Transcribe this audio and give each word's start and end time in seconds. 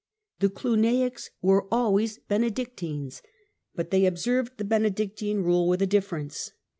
The 0.39 0.49
Cluniacs 0.49 1.29
were 1.43 1.71
always 1.71 2.17
Benedic 2.27 2.75
tines, 2.75 3.21
but 3.75 3.91
they 3.91 4.07
observed 4.07 4.57
the 4.57 4.65
Benedictine 4.65 5.43
Eule 5.43 5.67
with 5.67 5.83
a 5.83 5.85
difference. 5.85 6.53